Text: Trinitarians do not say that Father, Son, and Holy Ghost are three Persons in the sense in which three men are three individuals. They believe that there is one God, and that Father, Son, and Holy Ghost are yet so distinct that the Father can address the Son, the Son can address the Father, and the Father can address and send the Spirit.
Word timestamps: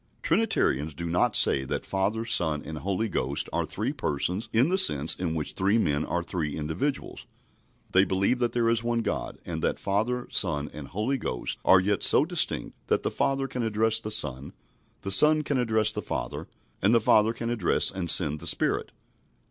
Trinitarians 0.23 0.95
do 0.95 1.05
not 1.05 1.35
say 1.35 1.63
that 1.63 1.85
Father, 1.85 2.25
Son, 2.25 2.63
and 2.65 2.79
Holy 2.79 3.07
Ghost 3.07 3.47
are 3.53 3.67
three 3.67 3.93
Persons 3.93 4.49
in 4.51 4.69
the 4.69 4.77
sense 4.79 5.13
in 5.15 5.35
which 5.35 5.53
three 5.53 5.77
men 5.77 6.05
are 6.05 6.23
three 6.23 6.55
individuals. 6.57 7.27
They 7.91 8.03
believe 8.03 8.39
that 8.39 8.51
there 8.53 8.67
is 8.67 8.83
one 8.83 9.01
God, 9.03 9.37
and 9.45 9.61
that 9.61 9.77
Father, 9.77 10.27
Son, 10.31 10.71
and 10.73 10.87
Holy 10.87 11.19
Ghost 11.19 11.59
are 11.63 11.79
yet 11.79 12.01
so 12.01 12.25
distinct 12.25 12.75
that 12.87 13.03
the 13.03 13.11
Father 13.11 13.47
can 13.47 13.61
address 13.61 13.99
the 13.99 14.09
Son, 14.09 14.53
the 15.01 15.11
Son 15.11 15.43
can 15.43 15.59
address 15.59 15.93
the 15.93 16.01
Father, 16.01 16.47
and 16.81 16.95
the 16.95 16.99
Father 16.99 17.31
can 17.31 17.51
address 17.51 17.91
and 17.91 18.09
send 18.09 18.39
the 18.39 18.47
Spirit. 18.47 18.91